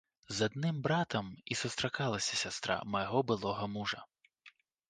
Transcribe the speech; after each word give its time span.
З 0.35 0.45
адным 0.49 0.79
братам 0.87 1.27
і 1.55 1.59
сустракалася 1.61 2.39
сястра 2.43 2.79
майго 2.97 3.23
былога 3.33 3.71
мужа. 3.79 4.01